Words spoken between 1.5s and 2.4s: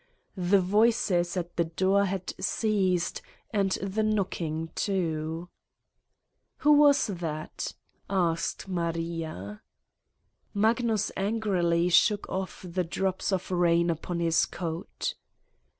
the door had